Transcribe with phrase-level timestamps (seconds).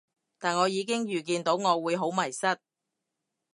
[0.39, 2.57] 但我已經預見到我會好迷失